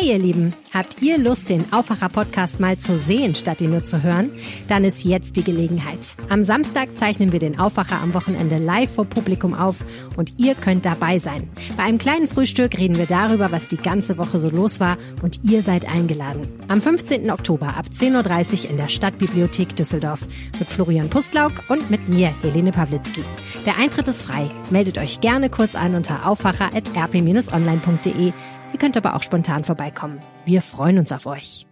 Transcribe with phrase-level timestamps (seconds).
[0.00, 4.00] Hey ihr Lieben, habt ihr Lust, den Aufwacher-Podcast mal zu sehen, statt ihn nur zu
[4.00, 4.30] hören?
[4.68, 6.14] Dann ist jetzt die Gelegenheit.
[6.28, 9.78] Am Samstag zeichnen wir den Aufwacher am Wochenende live vor Publikum auf
[10.16, 11.50] und ihr könnt dabei sein.
[11.76, 15.40] Bei einem kleinen Frühstück reden wir darüber, was die ganze Woche so los war und
[15.42, 16.46] ihr seid eingeladen.
[16.68, 17.28] Am 15.
[17.32, 20.20] Oktober ab 10.30 Uhr in der Stadtbibliothek Düsseldorf
[20.60, 23.24] mit Florian Pustlauk und mit mir, Helene Pawlitzki.
[23.66, 24.48] Der Eintritt ist frei.
[24.70, 28.32] Meldet euch gerne kurz an unter aufwacher.rp-online.de
[28.72, 30.20] Ihr könnt aber auch spontan vorbeikommen.
[30.44, 31.66] Wir freuen uns auf euch.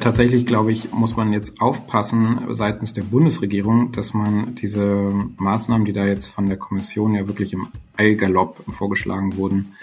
[0.00, 5.92] Tatsächlich, glaube ich, muss man jetzt aufpassen seitens der Bundesregierung, dass man diese Maßnahmen, die
[5.92, 9.74] da jetzt von der Kommission ja wirklich im Eilgalopp vorgeschlagen wurden,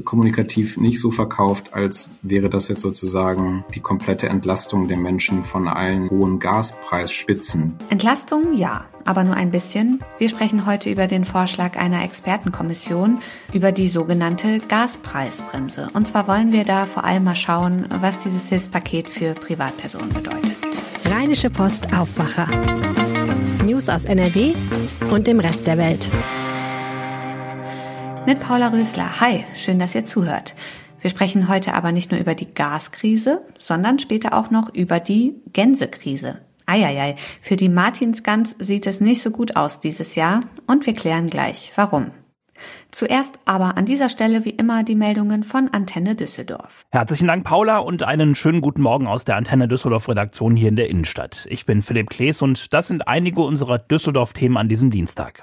[0.00, 5.68] kommunikativ nicht so verkauft, als wäre das jetzt sozusagen die komplette Entlastung der Menschen von
[5.68, 7.74] allen hohen Gaspreisspitzen.
[7.90, 10.00] Entlastung ja, aber nur ein bisschen.
[10.18, 13.18] Wir sprechen heute über den Vorschlag einer Expertenkommission
[13.52, 15.90] über die sogenannte Gaspreisbremse.
[15.92, 20.56] Und zwar wollen wir da vor allem mal schauen, was dieses Hilfspaket für Privatpersonen bedeutet.
[21.04, 22.48] Rheinische Post Aufwacher.
[23.64, 24.54] News aus NRW
[25.10, 26.08] und dem Rest der Welt
[28.26, 29.20] mit Paula Rösler.
[29.20, 30.54] Hi, schön, dass ihr zuhört.
[31.00, 35.34] Wir sprechen heute aber nicht nur über die Gaskrise, sondern später auch noch über die
[35.52, 36.38] Gänsekrise.
[36.66, 41.26] Eieiei, für die Martinsgans sieht es nicht so gut aus dieses Jahr und wir klären
[41.26, 42.12] gleich, warum.
[42.92, 46.84] Zuerst aber an dieser Stelle wie immer die Meldungen von Antenne Düsseldorf.
[46.92, 50.76] Herzlichen Dank, Paula, und einen schönen guten Morgen aus der Antenne Düsseldorf Redaktion hier in
[50.76, 51.46] der Innenstadt.
[51.50, 55.42] Ich bin Philipp Klees und das sind einige unserer Düsseldorf-Themen an diesem Dienstag.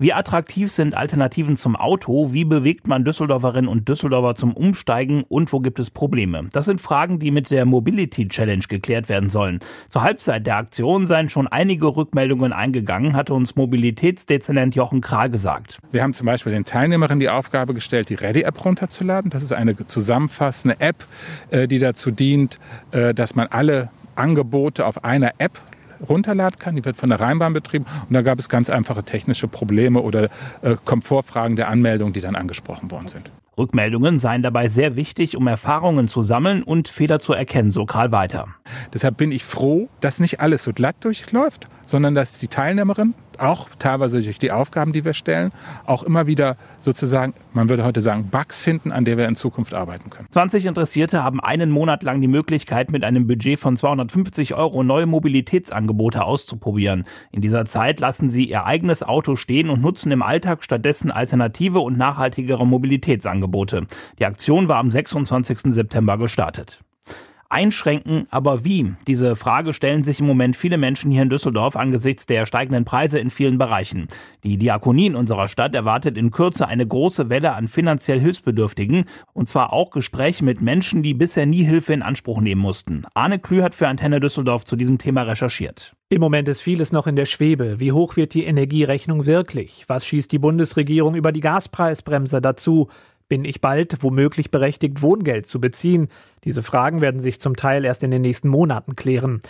[0.00, 2.32] Wie attraktiv sind Alternativen zum Auto?
[2.32, 5.24] Wie bewegt man Düsseldorferinnen und Düsseldorfer zum Umsteigen?
[5.28, 6.48] Und wo gibt es Probleme?
[6.52, 9.58] Das sind Fragen, die mit der Mobility Challenge geklärt werden sollen.
[9.88, 15.80] Zur Halbzeit der Aktion seien schon einige Rückmeldungen eingegangen, hatte uns Mobilitätsdezernent Jochen Kral gesagt.
[15.90, 19.30] Wir haben zum Beispiel den Teilnehmerinnen die Aufgabe gestellt, die Ready-App runterzuladen.
[19.32, 21.06] Das ist eine zusammenfassende App,
[21.50, 22.60] äh, die dazu dient,
[22.92, 25.58] äh, dass man alle Angebote auf einer App
[26.06, 26.76] runterladen kann.
[26.76, 27.86] Die wird von der Rheinbahn betrieben.
[28.08, 30.24] Und da gab es ganz einfache technische Probleme oder
[30.62, 33.30] äh, Komfortfragen der Anmeldung, die dann angesprochen worden sind.
[33.56, 38.12] Rückmeldungen seien dabei sehr wichtig, um Erfahrungen zu sammeln und Fehler zu erkennen, so Karl
[38.12, 38.46] weiter.
[38.94, 43.68] Deshalb bin ich froh, dass nicht alles so glatt durchläuft, sondern dass die Teilnehmerinnen auch
[43.78, 45.52] teilweise durch die Aufgaben, die wir stellen,
[45.86, 49.74] auch immer wieder sozusagen, man würde heute sagen, Bugs finden, an der wir in Zukunft
[49.74, 50.28] arbeiten können.
[50.30, 55.06] 20 Interessierte haben einen Monat lang die Möglichkeit, mit einem Budget von 250 Euro neue
[55.06, 57.04] Mobilitätsangebote auszuprobieren.
[57.32, 61.80] In dieser Zeit lassen sie ihr eigenes Auto stehen und nutzen im Alltag stattdessen alternative
[61.80, 63.86] und nachhaltigere Mobilitätsangebote.
[64.18, 65.72] Die Aktion war am 26.
[65.72, 66.80] September gestartet.
[67.50, 68.92] Einschränken, aber wie?
[69.06, 73.18] Diese Frage stellen sich im Moment viele Menschen hier in Düsseldorf angesichts der steigenden Preise
[73.18, 74.06] in vielen Bereichen.
[74.44, 79.48] Die Diakonie in unserer Stadt erwartet in Kürze eine große Welle an finanziell Hilfsbedürftigen und
[79.48, 83.02] zwar auch Gespräche mit Menschen, die bisher nie Hilfe in Anspruch nehmen mussten.
[83.14, 85.94] Arne Klü hat für Antenne Düsseldorf zu diesem Thema recherchiert.
[86.10, 87.80] Im Moment ist vieles noch in der Schwebe.
[87.80, 89.84] Wie hoch wird die Energierechnung wirklich?
[89.88, 92.88] Was schießt die Bundesregierung über die Gaspreisbremse dazu?
[93.28, 96.08] Bin ich bald womöglich berechtigt, Wohngeld zu beziehen?
[96.44, 99.40] Diese Fragen werden sich zum Teil erst in den nächsten Monaten klären.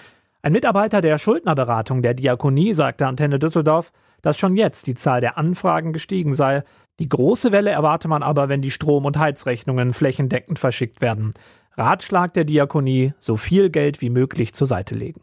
[0.42, 5.38] Ein Mitarbeiter der Schuldnerberatung der Diakonie sagte Antenne Düsseldorf, dass schon jetzt die Zahl der
[5.38, 6.64] Anfragen gestiegen sei.
[6.98, 11.32] Die große Welle erwarte man aber, wenn die Strom- und Heizrechnungen flächendeckend verschickt werden.
[11.76, 15.20] Ratschlag der Diakonie, so viel Geld wie möglich zur Seite legen.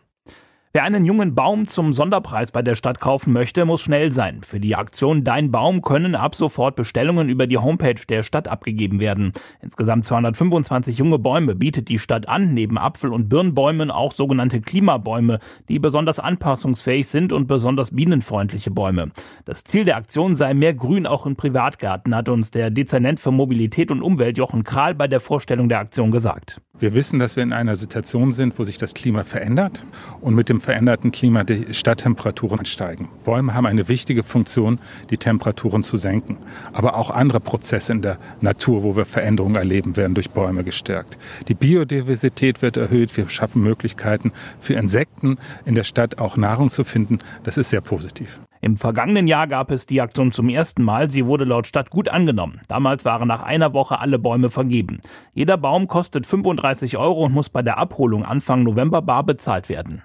[0.76, 4.42] Wer einen jungen Baum zum Sonderpreis bei der Stadt kaufen möchte, muss schnell sein.
[4.44, 9.00] Für die Aktion Dein Baum können ab sofort Bestellungen über die Homepage der Stadt abgegeben
[9.00, 9.32] werden.
[9.62, 15.40] Insgesamt 225 junge Bäume bietet die Stadt an, neben Apfel- und Birnbäumen auch sogenannte Klimabäume,
[15.70, 19.12] die besonders anpassungsfähig sind und besonders bienenfreundliche Bäume.
[19.46, 23.32] Das Ziel der Aktion sei mehr Grün auch in Privatgärten, hat uns der Dezernent für
[23.32, 26.60] Mobilität und Umwelt Jochen Kral bei der Vorstellung der Aktion gesagt.
[26.78, 29.86] Wir wissen, dass wir in einer Situation sind, wo sich das Klima verändert
[30.20, 33.08] und mit dem veränderten Klima die Stadttemperaturen steigen.
[33.24, 36.38] Bäume haben eine wichtige Funktion, die Temperaturen zu senken.
[36.74, 41.18] Aber auch andere Prozesse in der Natur, wo wir Veränderungen erleben, werden durch Bäume gestärkt.
[41.48, 43.16] Die Biodiversität wird erhöht.
[43.16, 47.20] Wir schaffen Möglichkeiten für Insekten in der Stadt auch Nahrung zu finden.
[47.44, 48.40] Das ist sehr positiv.
[48.62, 51.12] Im vergangenen Jahr gab es die Aktion zum ersten Mal.
[51.12, 52.60] Sie wurde laut Stadt gut angenommen.
[52.68, 55.02] Damals waren nach einer Woche alle Bäume vergeben.
[55.36, 60.02] Jeder Baum kostet 35 Euro und muss bei der Abholung Anfang November bar bezahlt werden.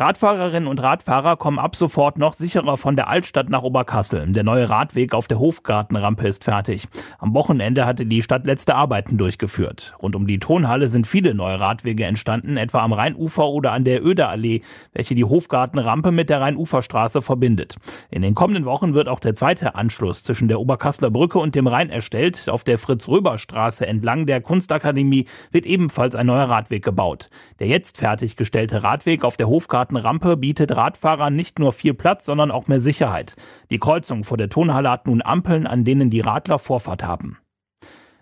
[0.00, 4.30] Radfahrerinnen und Radfahrer kommen ab sofort noch sicherer von der Altstadt nach Oberkassel.
[4.30, 6.84] Der neue Radweg auf der Hofgartenrampe ist fertig.
[7.18, 9.96] Am Wochenende hatte die Stadt letzte Arbeiten durchgeführt.
[10.00, 14.06] Rund um die Tonhalle sind viele neue Radwege entstanden, etwa am Rheinufer oder an der
[14.06, 14.60] Öderallee,
[14.92, 17.74] welche die Hofgartenrampe mit der Rheinuferstraße verbindet.
[18.08, 21.66] In den kommenden Wochen wird auch der zweite Anschluss zwischen der Oberkasseler Brücke und dem
[21.66, 22.48] Rhein erstellt.
[22.48, 27.26] Auf der Fritz-Röber-Straße entlang der Kunstakademie wird ebenfalls ein neuer Radweg gebaut.
[27.58, 32.50] Der jetzt fertiggestellte Radweg auf der Hofgarten Rampe bietet Radfahrern nicht nur viel Platz, sondern
[32.50, 33.36] auch mehr Sicherheit.
[33.70, 37.38] Die Kreuzung vor der Tonhalle hat nun Ampeln, an denen die Radler Vorfahrt haben.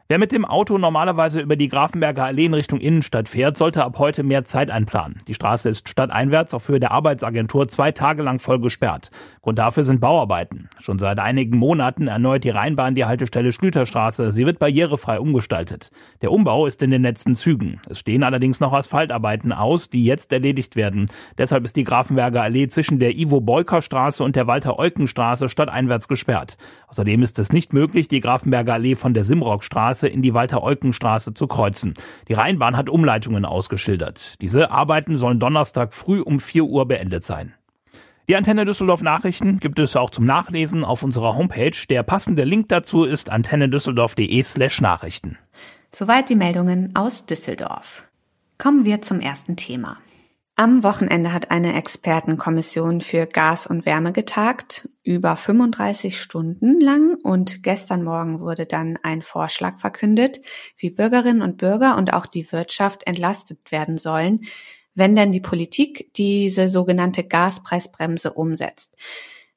[0.08, 3.98] Wer mit dem Auto normalerweise über die Grafenberger Allee in Richtung Innenstadt fährt, sollte ab
[3.98, 5.18] heute mehr Zeit einplanen.
[5.26, 9.10] Die Straße ist stadteinwärts auf Höhe der Arbeitsagentur zwei Tage lang voll gesperrt.
[9.42, 10.68] Grund dafür sind Bauarbeiten.
[10.78, 14.30] Schon seit einigen Monaten erneuert die Rheinbahn die Haltestelle Schlüterstraße.
[14.30, 15.90] Sie wird barrierefrei umgestaltet.
[16.22, 17.80] Der Umbau ist in den letzten Zügen.
[17.90, 21.06] Es stehen allerdings noch Asphaltarbeiten aus, die jetzt erledigt werden.
[21.36, 26.58] Deshalb ist die Grafenberger Allee zwischen der Ivo-Beuker-Straße und der Walter-Eucken-Straße stadteinwärts gesperrt.
[26.86, 31.32] Außerdem ist es nicht möglich, die Grafenberger Allee von der Simrockstraße Straße in die Walter-Eucken-Straße
[31.32, 31.94] zu kreuzen.
[32.28, 34.34] Die Rheinbahn hat Umleitungen ausgeschildert.
[34.42, 37.54] Diese Arbeiten sollen Donnerstag früh um 4 Uhr beendet sein.
[38.28, 41.76] Die Antenne Düsseldorf Nachrichten gibt es auch zum Nachlesen auf unserer Homepage.
[41.88, 45.38] Der passende Link dazu ist antennedüsseldorf.de slash Nachrichten.
[45.92, 48.04] Soweit die Meldungen aus Düsseldorf.
[48.58, 49.96] Kommen wir zum ersten Thema.
[50.58, 57.18] Am Wochenende hat eine Expertenkommission für Gas und Wärme getagt, über 35 Stunden lang.
[57.22, 60.40] Und gestern Morgen wurde dann ein Vorschlag verkündet,
[60.78, 64.46] wie Bürgerinnen und Bürger und auch die Wirtschaft entlastet werden sollen,
[64.94, 68.96] wenn denn die Politik diese sogenannte Gaspreisbremse umsetzt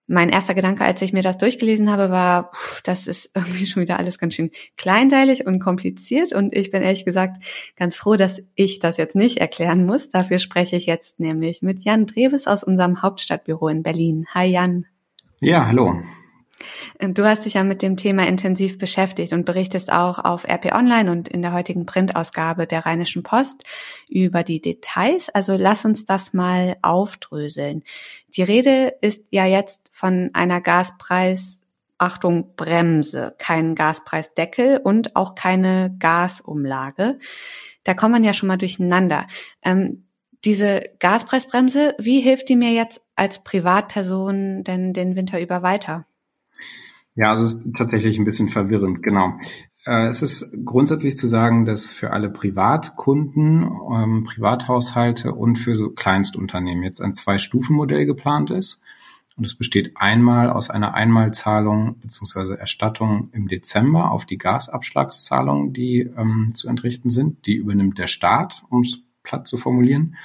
[0.10, 3.84] mein erster Gedanke, als ich mir das durchgelesen habe, war, pff, das ist irgendwie schon
[3.84, 6.34] wieder alles ganz schön kleinteilig und kompliziert.
[6.34, 7.44] Und ich bin ehrlich gesagt
[7.76, 10.10] ganz froh, dass ich das jetzt nicht erklären muss.
[10.10, 14.26] Dafür spreche ich jetzt nämlich mit Jan Dreves aus unserem Hauptstadtbüro in Berlin.
[14.34, 14.86] Hi Jan.
[15.40, 16.02] Ja, hallo.
[17.00, 21.10] Du hast dich ja mit dem Thema intensiv beschäftigt und berichtest auch auf RP Online
[21.12, 23.64] und in der heutigen Printausgabe der Rheinischen Post
[24.10, 25.30] über die Details.
[25.30, 27.84] Also lass uns das mal aufdröseln.
[28.36, 31.62] Die Rede ist ja jetzt von einer Gaspreis
[31.98, 37.20] Achtung, Bremse, keinen Gaspreisdeckel und auch keine Gasumlage.
[37.84, 39.28] Da kommt man ja schon mal durcheinander.
[39.62, 40.06] Ähm,
[40.46, 46.06] diese Gaspreisbremse, wie hilft die mir jetzt als Privatperson denn den Winter über weiter?
[47.16, 49.34] Ja, also es ist tatsächlich ein bisschen verwirrend, genau.
[49.86, 55.90] Äh, es ist grundsätzlich zu sagen, dass für alle Privatkunden, ähm, Privathaushalte und für so
[55.90, 58.82] Kleinstunternehmen jetzt ein Zwei-Stufen-Modell geplant ist.
[59.40, 62.56] Und es besteht einmal aus einer Einmalzahlung bzw.
[62.56, 67.48] Erstattung im Dezember auf die Gasabschlagszahlungen, die ähm, zu entrichten sind.
[67.48, 70.18] Die übernimmt der Staat, um es platt zu formulieren.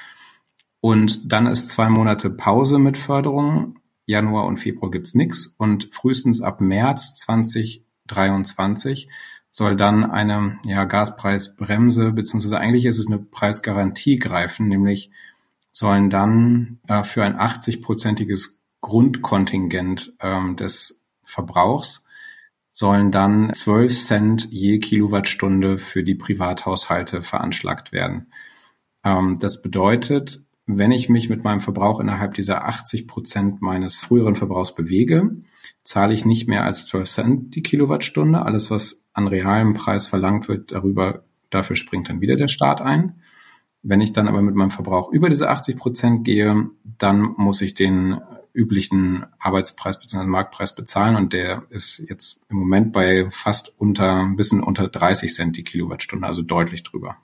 [0.80, 6.42] Und dann ist zwei Monate Pause mit Förderung Januar und Februar gibt's nix und frühestens
[6.42, 9.08] ab März 2023
[9.50, 15.12] soll dann eine ja, Gaspreisbremse beziehungsweise eigentlich ist es eine Preisgarantie greifen, nämlich
[15.72, 22.04] sollen dann äh, für ein 80-prozentiges Grundkontingent ähm, des Verbrauchs
[22.70, 28.26] sollen dann 12 Cent je Kilowattstunde für die Privathaushalte veranschlagt werden.
[29.02, 34.36] Ähm, das bedeutet, wenn ich mich mit meinem Verbrauch innerhalb dieser 80 Prozent meines früheren
[34.36, 35.30] Verbrauchs bewege,
[35.82, 38.42] zahle ich nicht mehr als 12 Cent die Kilowattstunde.
[38.42, 43.14] Alles, was an realem Preis verlangt wird, darüber, dafür springt dann wieder der Staat ein.
[43.82, 47.72] Wenn ich dann aber mit meinem Verbrauch über diese 80 Prozent gehe, dann muss ich
[47.72, 48.20] den
[48.54, 50.24] üblichen Arbeitspreis bzw.
[50.24, 55.34] Marktpreis bezahlen und der ist jetzt im Moment bei fast unter, ein bisschen unter 30
[55.34, 57.16] Cent die Kilowattstunde, also deutlich drüber.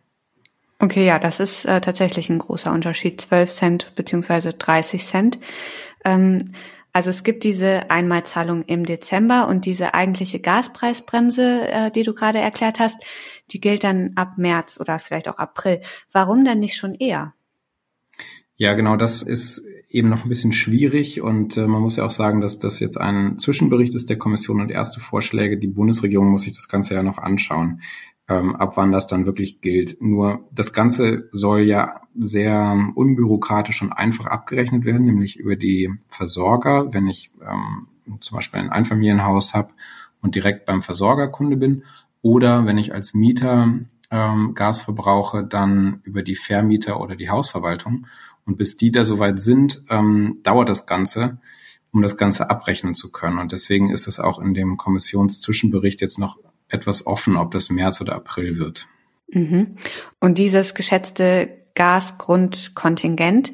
[0.80, 5.38] Okay, ja, das ist äh, tatsächlich ein großer Unterschied, 12 Cent beziehungsweise 30 Cent.
[6.04, 6.54] Ähm,
[6.92, 12.38] also es gibt diese Einmalzahlung im Dezember und diese eigentliche Gaspreisbremse, äh, die du gerade
[12.38, 13.00] erklärt hast,
[13.50, 15.82] die gilt dann ab März oder vielleicht auch April.
[16.10, 17.34] Warum denn nicht schon eher?
[18.56, 22.10] Ja, genau, das ist eben noch ein bisschen schwierig und äh, man muss ja auch
[22.10, 25.58] sagen, dass das jetzt ein Zwischenbericht ist der Kommission und erste Vorschläge.
[25.58, 27.82] Die Bundesregierung muss sich das Ganze ja noch anschauen
[28.30, 30.00] ähm, ab wann das dann wirklich gilt.
[30.00, 36.94] Nur das Ganze soll ja sehr unbürokratisch und einfach abgerechnet werden, nämlich über die Versorger,
[36.94, 37.88] wenn ich ähm,
[38.20, 39.74] zum Beispiel ein Einfamilienhaus habe
[40.22, 41.82] und direkt beim Versorger Kunde bin,
[42.22, 43.80] oder wenn ich als Mieter
[44.10, 48.06] ähm, Gas verbrauche, dann über die Vermieter oder die Hausverwaltung.
[48.50, 51.38] Und bis die da soweit sind, ähm, dauert das Ganze,
[51.92, 53.38] um das Ganze abrechnen zu können.
[53.38, 56.36] Und deswegen ist es auch in dem Kommissionszwischenbericht jetzt noch
[56.68, 58.88] etwas offen, ob das März oder April wird.
[59.28, 59.76] Mhm.
[60.18, 63.52] Und dieses geschätzte Gasgrundkontingent,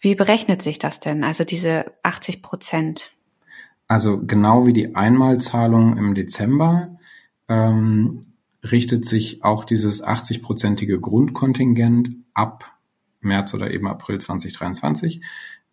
[0.00, 1.22] Wie berechnet sich das denn?
[1.22, 3.12] Also diese 80 Prozent?
[3.86, 6.96] Also genau wie die Einmalzahlung im Dezember
[7.46, 8.22] ähm,
[8.62, 12.79] richtet sich auch dieses 80-prozentige Grundkontingent ab
[13.20, 15.20] März oder eben April 2023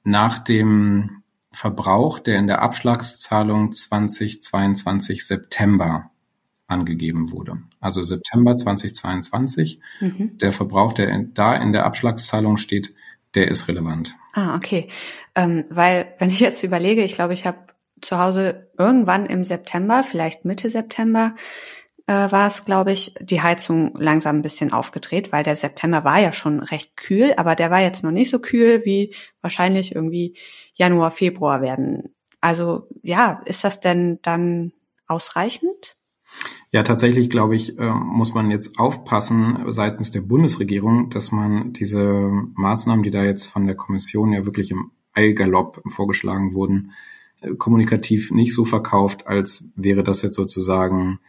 [0.04, 6.12] nach dem Verbrauch, der in der Abschlagszahlung 2022 September
[6.68, 7.58] angegeben wurde.
[7.80, 9.80] Also September 2022.
[10.00, 10.38] Mhm.
[10.38, 12.94] Der Verbrauch, der da in der Abschlagszahlung steht,
[13.36, 14.16] der ist relevant.
[14.34, 14.90] Ah, okay.
[15.36, 17.60] Ähm, weil, wenn ich jetzt überlege, ich glaube, ich habe
[18.02, 21.36] zu Hause irgendwann im September, vielleicht Mitte September,
[22.08, 26.20] äh, war es, glaube ich, die Heizung langsam ein bisschen aufgedreht, weil der September war
[26.20, 30.36] ja schon recht kühl, aber der war jetzt noch nicht so kühl, wie wahrscheinlich irgendwie
[30.74, 32.16] Januar, Februar werden.
[32.40, 34.72] Also ja, ist das denn dann
[35.06, 35.98] ausreichend?
[36.72, 42.32] Ja, tatsächlich glaube ich, äh, muss man jetzt aufpassen seitens der Bundesregierung, dass man diese
[42.56, 46.92] Maßnahmen, die da jetzt von der Kommission ja wirklich im Eilgalopp vorgeschlagen wurden,
[47.42, 51.20] äh, kommunikativ nicht so verkauft, als wäre das jetzt sozusagen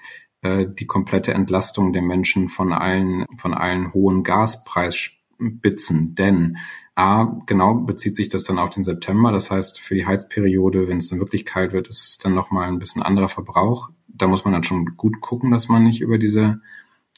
[0.45, 6.15] die komplette Entlastung der Menschen von allen, von allen hohen Gaspreisspitzen.
[6.15, 6.59] Denn
[6.99, 9.31] A, genau bezieht sich das dann auf den September.
[9.31, 12.67] Das heißt, für die Heizperiode, wenn es dann wirklich kalt wird, ist es dann nochmal
[12.67, 13.91] ein bisschen anderer Verbrauch.
[14.09, 16.61] Da muss man dann schon gut gucken, dass man nicht über diese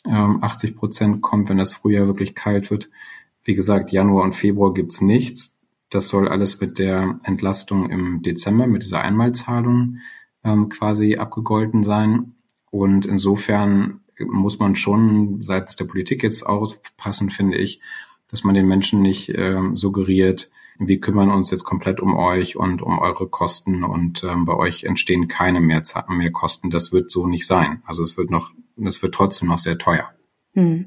[0.06, 2.90] ähm, 80 Prozent kommt, wenn das Frühjahr wirklich kalt wird.
[3.42, 5.62] Wie gesagt, Januar und Februar gibt's nichts.
[5.88, 9.96] Das soll alles mit der Entlastung im Dezember, mit dieser Einmalzahlung
[10.44, 12.34] ähm, quasi abgegolten sein.
[12.70, 17.80] Und insofern muss man schon seitens der Politik jetzt aufpassen, finde ich,
[18.30, 20.50] dass man den Menschen nicht äh, suggeriert,
[20.82, 24.84] wir kümmern uns jetzt komplett um euch und um eure Kosten und ähm, bei euch
[24.84, 26.70] entstehen keine mehr, mehr Kosten.
[26.70, 27.82] Das wird so nicht sein.
[27.84, 30.10] Also es wird noch, es wird trotzdem noch sehr teuer.
[30.54, 30.86] Hm.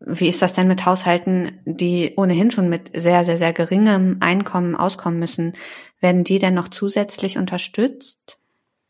[0.00, 4.74] Wie ist das denn mit Haushalten, die ohnehin schon mit sehr, sehr, sehr geringem Einkommen
[4.76, 5.52] auskommen müssen?
[6.00, 8.38] Werden die denn noch zusätzlich unterstützt?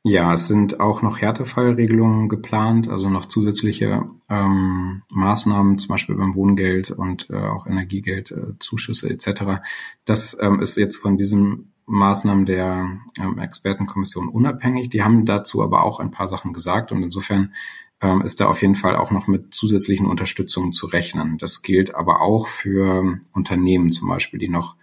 [0.05, 6.35] Ja, es sind auch noch Härtefallregelungen geplant, also noch zusätzliche ähm, Maßnahmen, zum Beispiel beim
[6.35, 9.61] Wohngeld und äh, auch Energiegeld, äh, Zuschüsse etc.
[10.05, 14.89] Das ähm, ist jetzt von diesen Maßnahmen der ähm, Expertenkommission unabhängig.
[14.89, 17.55] Die haben dazu aber auch ein paar Sachen gesagt und insofern
[18.01, 21.39] ähm, ist da auf jeden Fall auch noch mit zusätzlichen Unterstützungen zu rechnen.
[21.39, 24.77] Das gilt aber auch für Unternehmen zum Beispiel, die noch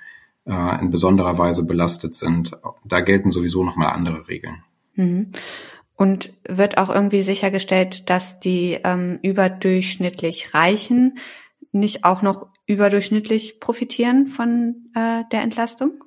[0.45, 2.57] äh, in besonderer Weise belastet sind.
[2.83, 4.63] Da gelten sowieso nochmal andere Regeln.
[4.95, 5.31] Mhm.
[5.97, 11.19] Und wird auch irgendwie sichergestellt, dass die ähm, überdurchschnittlich Reichen
[11.71, 16.03] nicht auch noch überdurchschnittlich profitieren von äh, der Entlastung?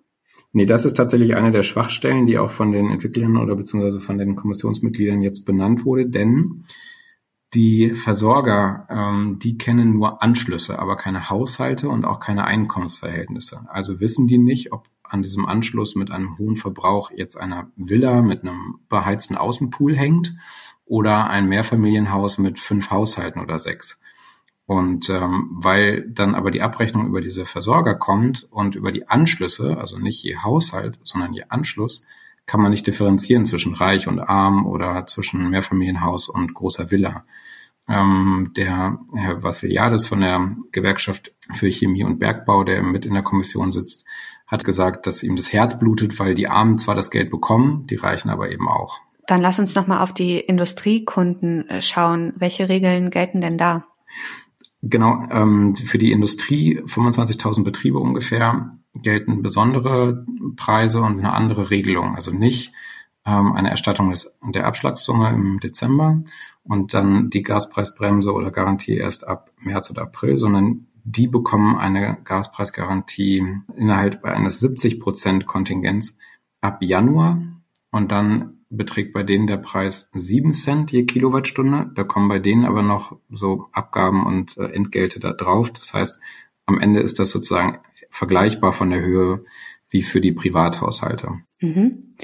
[0.52, 4.18] Nee, das ist tatsächlich eine der Schwachstellen, die auch von den Entwicklern oder beziehungsweise von
[4.18, 6.64] den Kommissionsmitgliedern jetzt benannt wurde, denn
[7.54, 13.66] die Versorger, ähm, die kennen nur Anschlüsse, aber keine Haushalte und auch keine Einkommensverhältnisse.
[13.68, 18.22] Also wissen die nicht, ob an diesem Anschluss mit einem hohen Verbrauch jetzt eine Villa
[18.22, 20.34] mit einem beheizten Außenpool hängt
[20.84, 24.00] oder ein Mehrfamilienhaus mit fünf Haushalten oder sechs.
[24.66, 29.78] Und ähm, weil dann aber die Abrechnung über diese Versorger kommt und über die Anschlüsse,
[29.78, 32.04] also nicht je Haushalt, sondern je Anschluss,
[32.44, 37.24] kann man nicht differenzieren zwischen reich und arm oder zwischen Mehrfamilienhaus und großer Villa.
[37.88, 43.22] Ähm, der Herr Vassiliadis von der Gewerkschaft für Chemie und Bergbau, der mit in der
[43.22, 44.04] Kommission sitzt,
[44.48, 47.96] hat gesagt, dass ihm das Herz blutet, weil die Armen zwar das Geld bekommen, die
[47.96, 49.00] Reichen aber eben auch.
[49.26, 52.32] Dann lass uns nochmal auf die Industriekunden äh, schauen.
[52.36, 53.84] Welche Regeln gelten denn da?
[54.82, 60.24] Genau, ähm, für die Industrie 25.000 Betriebe ungefähr gelten besondere
[60.56, 62.14] Preise und eine andere Regelung.
[62.14, 62.72] Also nicht
[63.26, 66.22] ähm, eine Erstattung des, der Abschlagssumme im Dezember
[66.64, 72.18] und dann die Gaspreisbremse oder Garantie erst ab März oder April, sondern die bekommen eine
[72.24, 76.18] Gaspreisgarantie innerhalb eines 70 Prozent Kontingents
[76.60, 77.40] ab Januar
[77.90, 81.90] und dann beträgt bei denen der Preis 7 Cent je Kilowattstunde.
[81.94, 85.72] Da kommen bei denen aber noch so Abgaben und äh, Entgelte da drauf.
[85.72, 86.20] Das heißt,
[86.66, 87.78] am Ende ist das sozusagen
[88.10, 89.44] vergleichbar von der Höhe
[89.88, 91.40] wie für die Privathaushalte.
[91.60, 92.16] Mhm.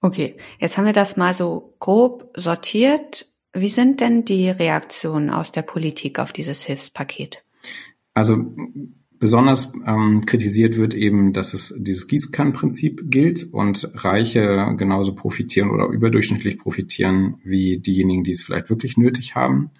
[0.00, 3.30] Okay, jetzt haben wir das mal so grob sortiert.
[3.52, 7.44] Wie sind denn die Reaktionen aus der Politik auf dieses Hilfspaket?
[8.14, 8.52] Also
[9.18, 15.86] besonders ähm, kritisiert wird eben, dass es dieses Gießkannenprinzip gilt und Reiche genauso profitieren oder
[15.86, 19.70] überdurchschnittlich profitieren wie diejenigen, die es vielleicht wirklich nötig haben,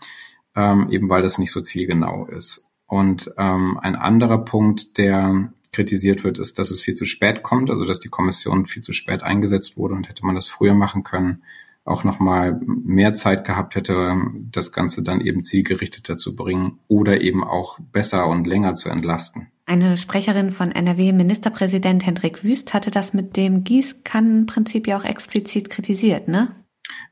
[0.55, 2.69] ähm, eben weil das nicht so zielgenau ist.
[2.87, 7.69] Und ähm, ein anderer Punkt, der kritisiert wird, ist, dass es viel zu spät kommt,
[7.69, 11.03] also dass die Kommission viel zu spät eingesetzt wurde und hätte man das früher machen
[11.03, 11.43] können,
[11.85, 14.17] auch nochmal mehr Zeit gehabt hätte,
[14.51, 19.49] das Ganze dann eben zielgerichteter zu bringen oder eben auch besser und länger zu entlasten.
[19.67, 26.29] Eine Sprecherin von NRW-Ministerpräsident Hendrik Wüst hatte das mit dem Gießkannenprinzip ja auch explizit kritisiert,
[26.29, 26.55] ne?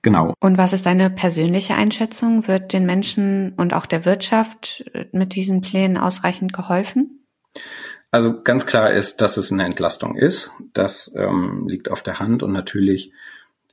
[0.02, 0.34] Genau.
[0.40, 2.46] Und was ist deine persönliche Einschätzung?
[2.48, 7.26] Wird den Menschen und auch der Wirtschaft mit diesen Plänen ausreichend geholfen?
[8.10, 10.50] Also ganz klar ist, dass es eine Entlastung ist.
[10.72, 13.12] Das ähm, liegt auf der Hand und natürlich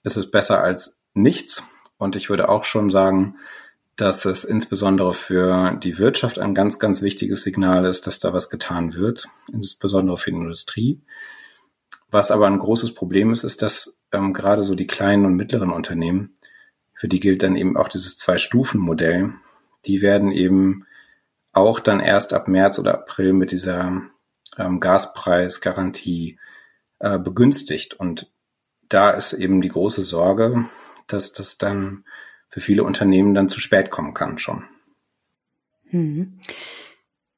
[0.04, 1.70] ist es besser als nichts.
[1.98, 3.38] Und ich würde auch schon sagen,
[3.96, 8.50] dass es insbesondere für die Wirtschaft ein ganz, ganz wichtiges Signal ist, dass da was
[8.50, 11.02] getan wird, insbesondere für die Industrie.
[12.12, 15.72] Was aber ein großes Problem ist, ist, dass ähm, gerade so die kleinen und mittleren
[15.72, 16.38] Unternehmen,
[16.94, 19.34] für die gilt dann eben auch dieses Zwei-Stufen-Modell,
[19.86, 20.86] die werden eben
[21.52, 24.04] auch dann erst ab März oder April mit dieser
[24.58, 26.40] ähm, Gaspreisgarantie
[27.00, 27.96] äh, begünstigt.
[27.96, 28.32] Und
[28.90, 30.66] da ist eben die große Sorge,
[31.08, 32.04] dass das dann
[32.50, 34.64] für viele Unternehmen dann zu spät kommen kann schon.
[35.90, 36.40] Hm.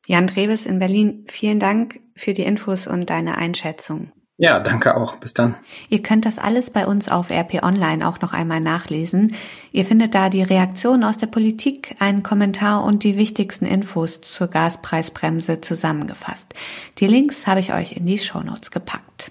[0.05, 4.11] Jan Treves in Berlin, vielen Dank für die Infos und deine Einschätzung.
[4.41, 5.17] Ja, danke auch.
[5.17, 5.55] Bis dann.
[5.89, 9.35] Ihr könnt das alles bei uns auf RP Online auch noch einmal nachlesen.
[9.73, 14.47] Ihr findet da die Reaktion aus der Politik, einen Kommentar und die wichtigsten Infos zur
[14.47, 16.53] Gaspreisbremse zusammengefasst.
[16.99, 19.29] Die Links habe ich euch in die Shownotes gepackt.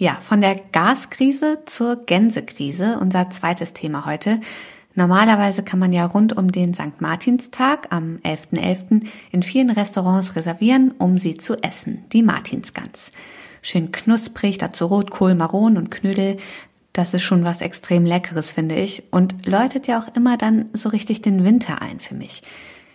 [0.00, 4.40] Ja, von der Gaskrise zur Gänsekrise, unser zweites Thema heute.
[4.94, 7.02] Normalerweise kann man ja rund um den St.
[7.02, 9.02] Martinstag am 11.11.
[9.02, 9.06] .11.
[9.30, 13.12] in vielen Restaurants reservieren, um sie zu essen, die Martinsgans.
[13.60, 16.38] Schön knusprig, dazu Rotkohl, Maron und Knödel.
[16.94, 19.02] Das ist schon was extrem Leckeres, finde ich.
[19.10, 22.40] Und läutet ja auch immer dann so richtig den Winter ein für mich.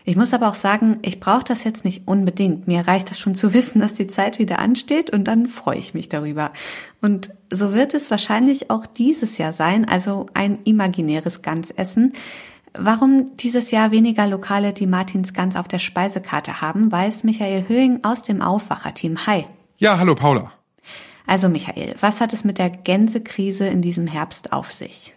[0.07, 2.67] Ich muss aber auch sagen, ich brauche das jetzt nicht unbedingt.
[2.67, 5.95] Mir reicht das schon zu wissen, dass die Zeit wieder ansteht und dann freue ich
[5.95, 6.53] mich darüber.
[7.01, 12.13] Und so wird es wahrscheinlich auch dieses Jahr sein, also ein imaginäres Gansessen.
[12.73, 18.03] Warum dieses Jahr weniger Lokale die Martins Gans auf der Speisekarte haben, weiß Michael Höhing
[18.03, 19.25] aus dem Aufwacherteam.
[19.25, 19.45] Hi.
[19.77, 20.51] Ja, hallo Paula.
[21.25, 25.15] Also Michael, was hat es mit der Gänsekrise in diesem Herbst auf sich?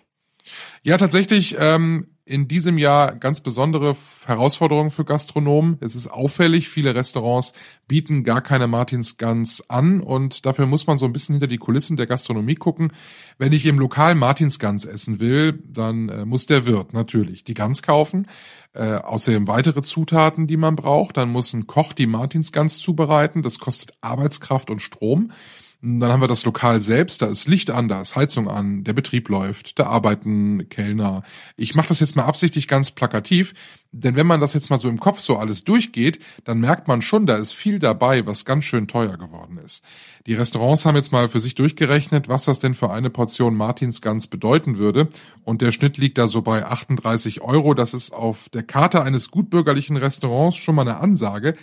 [0.82, 5.78] Ja, tatsächlich ähm, in diesem Jahr ganz besondere Herausforderungen für Gastronomen.
[5.80, 7.54] Es ist auffällig, viele Restaurants
[7.86, 11.96] bieten gar keine Martinsgans an und dafür muss man so ein bisschen hinter die Kulissen
[11.96, 12.92] der Gastronomie gucken.
[13.38, 17.82] Wenn ich im Lokal Martinsgans essen will, dann äh, muss der Wirt natürlich die Gans
[17.82, 18.26] kaufen.
[18.74, 21.16] Äh, außerdem weitere Zutaten, die man braucht.
[21.16, 23.42] Dann muss ein Koch die Martinsgans zubereiten.
[23.42, 25.32] Das kostet Arbeitskraft und Strom.
[25.80, 28.94] Dann haben wir das Lokal selbst, da ist Licht an, da ist Heizung an, der
[28.94, 31.22] Betrieb läuft, da arbeiten Kellner.
[31.56, 33.54] Ich mache das jetzt mal absichtlich ganz plakativ,
[33.92, 37.00] denn wenn man das jetzt mal so im Kopf so alles durchgeht, dann merkt man
[37.00, 39.84] schon, da ist viel dabei, was ganz schön teuer geworden ist.
[40.26, 44.26] Die Restaurants haben jetzt mal für sich durchgerechnet, was das denn für eine Portion Martinsgans
[44.26, 45.08] bedeuten würde.
[45.44, 47.72] Und der Schnitt liegt da so bei 38 Euro.
[47.72, 51.54] Das ist auf der Karte eines gutbürgerlichen Restaurants schon mal eine Ansage.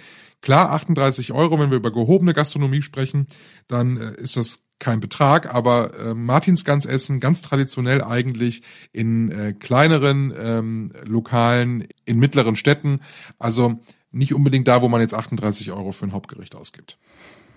[0.45, 3.25] Klar, 38 Euro, wenn wir über gehobene Gastronomie sprechen,
[3.67, 9.53] dann äh, ist das kein Betrag, aber äh, Martinsgans essen ganz traditionell eigentlich in äh,
[9.53, 12.99] kleineren ähm, Lokalen, in mittleren Städten,
[13.39, 13.79] also
[14.12, 16.99] nicht unbedingt da, wo man jetzt 38 Euro für ein Hauptgericht ausgibt.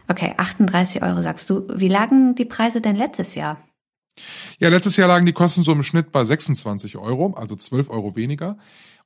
[0.08, 1.68] Okay, 38 Euro sagst du.
[1.74, 3.58] Wie lagen die Preise denn letztes Jahr?
[4.58, 8.16] Ja, letztes Jahr lagen die Kosten so im Schnitt bei 26 Euro, also 12 Euro
[8.16, 8.56] weniger.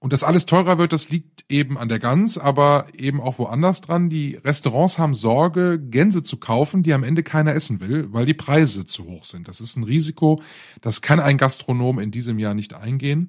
[0.02, 3.82] Und dass alles teurer wird, das liegt eben an der Gans, aber eben auch woanders
[3.82, 4.10] dran.
[4.10, 8.34] Die Restaurants haben Sorge, Gänse zu kaufen, die am Ende keiner essen will, weil die
[8.34, 9.46] Preise zu hoch sind.
[9.46, 10.42] Das ist ein Risiko,
[10.80, 13.28] das kann ein Gastronom in diesem Jahr nicht eingehen.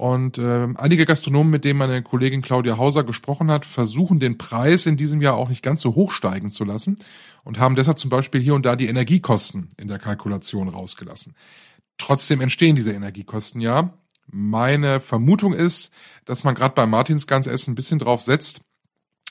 [0.00, 4.86] Und äh, einige Gastronomen, mit denen meine Kollegin Claudia Hauser gesprochen hat, versuchen den Preis
[4.86, 6.96] in diesem Jahr auch nicht ganz so hoch steigen zu lassen
[7.44, 11.34] und haben deshalb zum Beispiel hier und da die Energiekosten in der Kalkulation rausgelassen.
[11.98, 13.92] Trotzdem entstehen diese Energiekosten ja.
[14.26, 15.92] Meine Vermutung ist,
[16.24, 18.62] dass man gerade beim Martinsgansessen ein bisschen drauf setzt,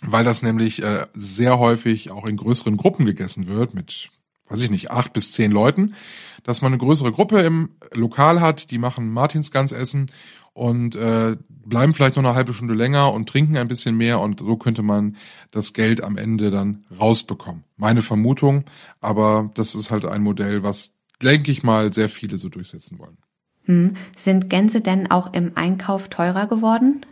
[0.03, 4.10] weil das nämlich äh, sehr häufig auch in größeren Gruppen gegessen wird, mit,
[4.49, 5.95] weiß ich nicht, acht bis zehn Leuten,
[6.43, 10.12] dass man eine größere Gruppe im Lokal hat, die machen Martinsgansessen
[10.53, 14.39] und äh, bleiben vielleicht noch eine halbe Stunde länger und trinken ein bisschen mehr und
[14.39, 15.15] so könnte man
[15.51, 17.63] das Geld am Ende dann rausbekommen.
[17.77, 18.65] Meine Vermutung,
[18.99, 23.17] aber das ist halt ein Modell, was, denke ich mal, sehr viele so durchsetzen wollen.
[23.65, 23.95] Hm.
[24.17, 27.05] Sind Gänse denn auch im Einkauf teurer geworden?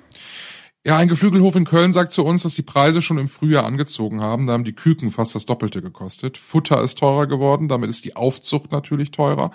[0.87, 4.21] Ja, ein Geflügelhof in Köln sagt zu uns, dass die Preise schon im Frühjahr angezogen
[4.21, 4.47] haben.
[4.47, 6.37] Da haben die Küken fast das Doppelte gekostet.
[6.37, 9.51] Futter ist teurer geworden, damit ist die Aufzucht natürlich teurer.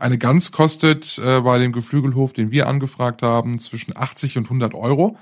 [0.00, 4.74] Eine Gans kostet äh, bei dem Geflügelhof, den wir angefragt haben, zwischen 80 und 100
[4.74, 5.16] Euro.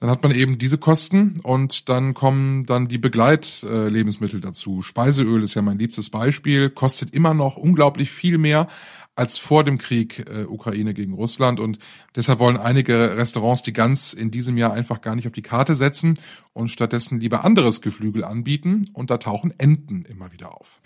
[0.00, 4.80] dann hat man eben diese Kosten und dann kommen dann die Begleitlebensmittel dazu.
[4.80, 8.68] Speiseöl ist ja mein liebstes Beispiel, kostet immer noch unglaublich viel mehr
[9.14, 11.60] als vor dem Krieg äh, Ukraine gegen Russland.
[11.60, 11.78] Und
[12.16, 15.74] deshalb wollen einige Restaurants die Gans in diesem Jahr einfach gar nicht auf die Karte
[15.74, 16.18] setzen
[16.52, 18.90] und stattdessen lieber anderes Geflügel anbieten.
[18.92, 20.80] Und da tauchen Enten immer wieder auf.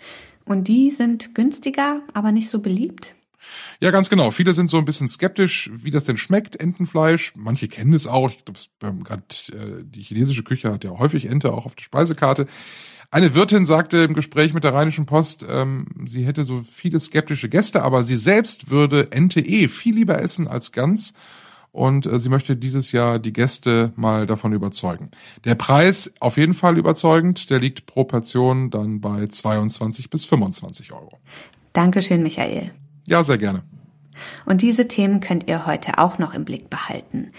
[0.45, 3.16] Und die sind günstiger, aber nicht so beliebt?
[3.79, 4.31] Ja, ganz genau.
[4.31, 7.33] Viele sind so ein bisschen skeptisch, wie das denn schmeckt, Entenfleisch.
[7.35, 8.31] Manche kennen es auch.
[8.31, 8.43] Ich
[8.79, 12.47] glaube, gerade äh, die chinesische Küche hat ja häufig Ente auch auf der Speisekarte.
[13.09, 17.47] Eine Wirtin sagte im Gespräch mit der Rheinischen Post, ähm, sie hätte so viele skeptische
[17.47, 21.13] Gäste, aber sie selbst würde Ente eh viel lieber essen als Gans.
[21.71, 25.11] Und äh, sie möchte dieses Jahr die Gäste mal davon überzeugen.
[25.45, 27.49] Der Preis auf jeden Fall überzeugend.
[27.49, 31.19] Der liegt pro Portion dann bei 22 bis 25 Euro.
[31.73, 32.71] Dankeschön, Michael.
[33.07, 33.63] Ja, sehr gerne.
[34.45, 37.31] Und diese Themen könnt ihr heute auch noch im Blick behalten.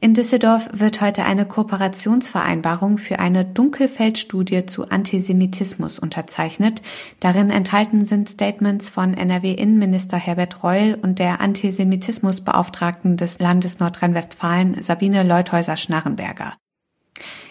[0.00, 6.82] In Düsseldorf wird heute eine Kooperationsvereinbarung für eine Dunkelfeldstudie zu Antisemitismus unterzeichnet.
[7.18, 15.24] Darin enthalten sind Statements von NRW-Innenminister Herbert Reul und der Antisemitismusbeauftragten des Landes Nordrhein-Westfalen Sabine
[15.24, 16.54] Leuthäuser-Schnarrenberger.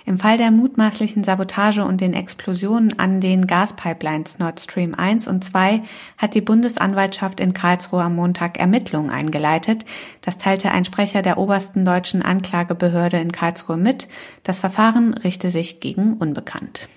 [0.08, 5.44] Im Fall der mutmaßlichen Sabotage und den Explosionen an den Gaspipelines Nord Stream 1 und
[5.44, 5.84] 2
[6.18, 9.84] hat die Bundesanwaltschaft in Karlsruhe am Montag Ermittlungen eingeleitet.
[10.22, 14.08] Das teilte ein Sprecher der obersten deutschen Anklagebehörde in Karlsruhe mit.
[14.44, 16.88] Das Verfahren richte sich gegen Unbekannt.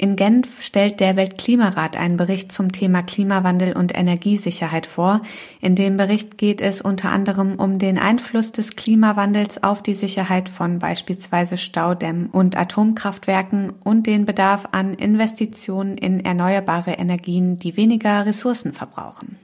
[0.00, 5.20] In Genf stellt der Weltklimarat einen Bericht zum Thema Klimawandel und Energiesicherheit vor.
[5.60, 10.48] In dem Bericht geht es unter anderem um den Einfluss des Klimawandels auf die Sicherheit
[10.48, 18.24] von beispielsweise Staudämmen und Atomkraftwerken und den Bedarf an Investitionen in erneuerbare Energien, die weniger
[18.24, 19.38] Ressourcen verbrauchen.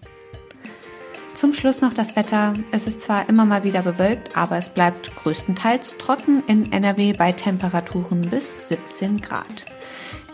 [1.35, 2.55] Zum Schluss noch das Wetter.
[2.73, 7.33] Es ist zwar immer mal wieder bewölkt, aber es bleibt größtenteils trocken in NRW bei
[7.33, 9.76] Temperaturen bis 17 Grad.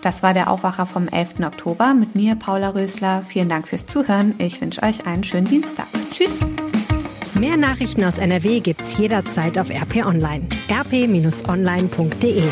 [0.02, 1.40] Das war der Aufwacher vom 11.
[1.44, 3.22] Oktober mit mir, Paula Rösler.
[3.26, 4.34] Vielen Dank fürs Zuhören.
[4.38, 5.86] Ich wünsche euch einen schönen Dienstag.
[6.10, 6.40] Tschüss.
[7.34, 10.46] Mehr Nachrichten aus NRW gibt's jederzeit auf RP Online.
[10.70, 12.50] rp-online.de